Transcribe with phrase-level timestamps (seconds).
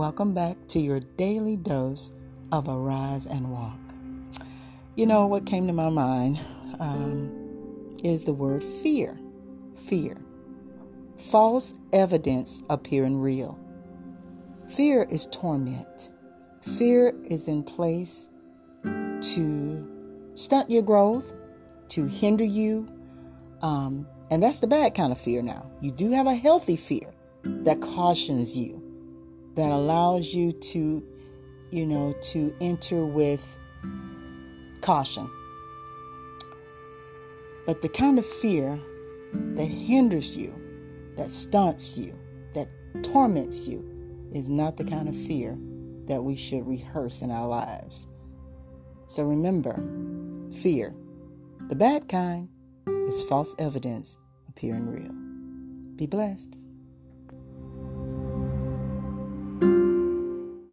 [0.00, 2.14] Welcome back to your daily dose
[2.52, 3.78] of Arise and Walk.
[4.96, 6.40] You know, what came to my mind
[6.80, 9.20] um, is the word fear.
[9.74, 10.16] Fear.
[11.18, 13.58] False evidence appearing real.
[14.74, 16.08] Fear is torment.
[16.62, 18.30] Fear is in place
[18.84, 21.34] to stunt your growth,
[21.88, 22.88] to hinder you.
[23.60, 25.70] Um, and that's the bad kind of fear now.
[25.82, 27.12] You do have a healthy fear
[27.42, 28.89] that cautions you,
[29.60, 31.06] that allows you to,
[31.70, 33.58] you know, to enter with
[34.80, 35.30] caution.
[37.66, 38.80] But the kind of fear
[39.34, 40.54] that hinders you,
[41.18, 42.18] that stunts you,
[42.54, 43.84] that torments you,
[44.32, 45.58] is not the kind of fear
[46.06, 48.08] that we should rehearse in our lives.
[49.08, 49.74] So remember,
[50.50, 50.94] fear,
[51.68, 52.48] the bad kind,
[52.86, 54.18] is false evidence
[54.48, 55.12] appearing real.
[55.96, 56.56] Be blessed.